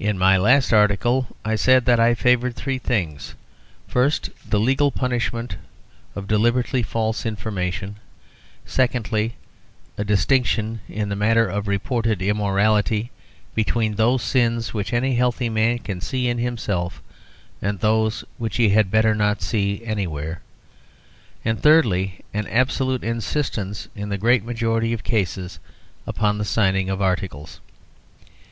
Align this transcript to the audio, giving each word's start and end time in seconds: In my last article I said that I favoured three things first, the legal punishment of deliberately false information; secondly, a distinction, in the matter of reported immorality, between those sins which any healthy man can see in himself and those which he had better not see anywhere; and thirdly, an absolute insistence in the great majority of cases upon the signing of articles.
In 0.00 0.18
my 0.18 0.36
last 0.36 0.72
article 0.72 1.28
I 1.44 1.54
said 1.54 1.84
that 1.84 2.00
I 2.00 2.14
favoured 2.16 2.56
three 2.56 2.78
things 2.78 3.36
first, 3.86 4.30
the 4.44 4.58
legal 4.58 4.90
punishment 4.90 5.58
of 6.16 6.26
deliberately 6.26 6.82
false 6.82 7.24
information; 7.24 7.94
secondly, 8.66 9.36
a 9.96 10.02
distinction, 10.02 10.80
in 10.88 11.08
the 11.08 11.14
matter 11.14 11.46
of 11.48 11.68
reported 11.68 12.20
immorality, 12.20 13.12
between 13.54 13.94
those 13.94 14.24
sins 14.24 14.74
which 14.74 14.92
any 14.92 15.14
healthy 15.14 15.48
man 15.48 15.78
can 15.78 16.00
see 16.00 16.26
in 16.26 16.38
himself 16.38 17.00
and 17.62 17.78
those 17.78 18.24
which 18.38 18.56
he 18.56 18.70
had 18.70 18.90
better 18.90 19.14
not 19.14 19.40
see 19.40 19.82
anywhere; 19.84 20.42
and 21.44 21.62
thirdly, 21.62 22.18
an 22.34 22.48
absolute 22.48 23.04
insistence 23.04 23.86
in 23.94 24.08
the 24.08 24.18
great 24.18 24.42
majority 24.44 24.92
of 24.92 25.04
cases 25.04 25.60
upon 26.08 26.38
the 26.38 26.44
signing 26.44 26.90
of 26.90 27.00
articles. 27.00 27.60